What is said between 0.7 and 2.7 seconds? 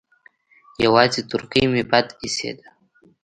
يوازې تورکى مې بد اېسېد.